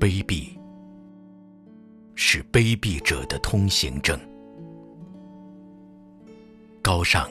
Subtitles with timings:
[0.00, 0.56] 卑鄙，
[2.14, 4.18] 是卑鄙者的通行证；
[6.80, 7.28] 高尚，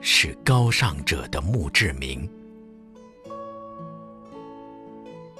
[0.00, 2.26] 是高尚者的墓志铭。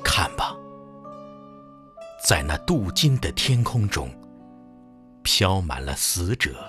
[0.04, 0.54] 看吧，
[2.22, 4.10] 在那镀金的天空中，
[5.22, 6.62] 飘满了死者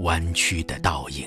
[0.00, 1.26] 弯曲的倒影。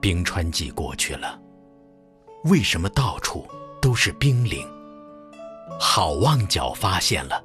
[0.00, 1.40] 冰川季过去了，
[2.46, 3.46] 为什么到处
[3.92, 4.66] 都是冰凌？
[5.78, 7.44] 好望角发现了，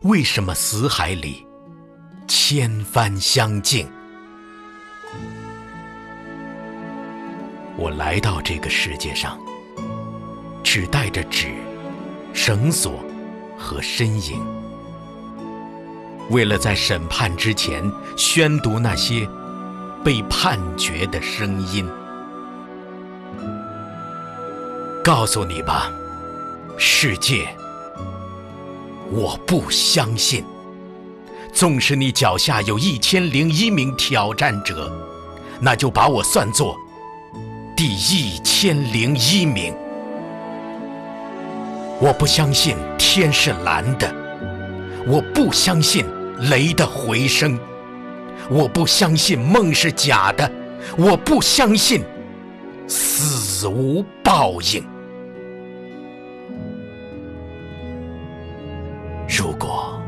[0.00, 1.46] 为什么死海里
[2.26, 3.88] 千帆相竞？
[7.76, 9.38] 我来到这个世界上，
[10.64, 11.54] 只带着纸、
[12.34, 12.98] 绳索
[13.56, 14.44] 和身影，
[16.28, 19.28] 为了在审判之前宣读那些。
[20.04, 21.86] 被判决的声音，
[25.08, 25.90] 告诉你吧，
[26.76, 27.48] 世界，
[29.10, 30.44] 我不相信。
[31.50, 34.92] 纵使你脚下有一千零一名挑战者，
[35.60, 36.76] 那就把我算作
[37.74, 39.74] 第一千零一名。
[41.98, 44.14] 我不相信天是蓝的，
[45.06, 46.04] 我不相信
[46.50, 47.58] 雷的回声。
[48.50, 50.52] 我不相信梦是假的，
[50.98, 52.04] 我不相信
[52.86, 54.84] 死无报应。
[59.48, 59.98] 如果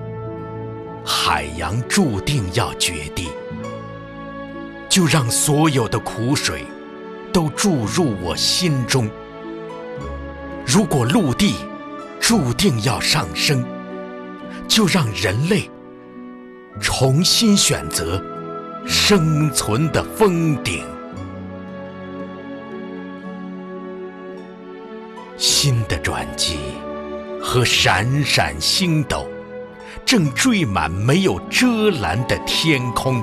[1.03, 3.31] 海洋注定要决堤，
[4.87, 6.63] 就让所有的苦水
[7.33, 9.09] 都注入我心中；
[10.67, 11.55] 如果陆地
[12.21, 13.65] 注定要上升，
[14.69, 15.71] 就让人类。
[16.79, 18.23] 重新选择
[18.85, 20.85] 生存的峰顶，
[25.39, 26.59] 新的转机
[27.43, 29.29] 和闪闪星斗
[30.05, 33.23] 正缀满没有遮拦的天空。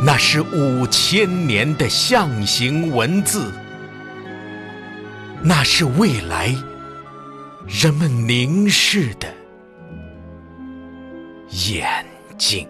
[0.00, 3.52] 那是五千年的象形文字，
[5.42, 6.54] 那是未来
[7.66, 9.26] 人们凝视的。
[11.50, 12.06] 眼
[12.36, 12.68] 睛。